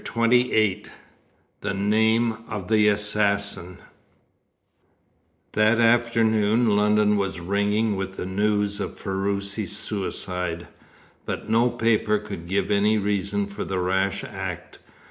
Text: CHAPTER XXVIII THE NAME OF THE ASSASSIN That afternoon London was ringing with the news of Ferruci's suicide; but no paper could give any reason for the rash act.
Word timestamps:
CHAPTER 0.03 0.31
XXVIII 0.35 0.85
THE 1.61 1.75
NAME 1.75 2.37
OF 2.49 2.69
THE 2.69 2.87
ASSASSIN 2.87 3.77
That 5.51 5.79
afternoon 5.79 6.75
London 6.75 7.17
was 7.17 7.39
ringing 7.39 7.95
with 7.95 8.15
the 8.17 8.25
news 8.25 8.79
of 8.79 8.97
Ferruci's 8.97 9.77
suicide; 9.77 10.65
but 11.27 11.51
no 11.51 11.69
paper 11.69 12.17
could 12.17 12.47
give 12.47 12.71
any 12.71 12.97
reason 12.97 13.45
for 13.45 13.63
the 13.63 13.77
rash 13.77 14.23
act. 14.23 14.79